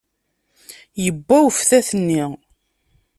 [1.03, 2.23] Yewwa uftat-nni.